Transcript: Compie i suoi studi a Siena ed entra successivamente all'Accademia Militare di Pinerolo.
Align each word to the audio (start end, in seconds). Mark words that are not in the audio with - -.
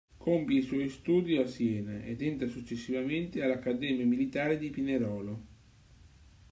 Compie 0.17 0.57
i 0.59 0.63
suoi 0.63 0.89
studi 0.89 1.37
a 1.37 1.45
Siena 1.45 2.03
ed 2.03 2.23
entra 2.23 2.47
successivamente 2.47 3.43
all'Accademia 3.43 4.03
Militare 4.03 4.57
di 4.57 4.71
Pinerolo. 4.71 5.45